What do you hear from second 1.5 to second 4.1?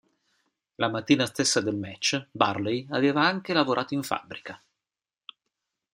del match Burley aveva anche lavorato in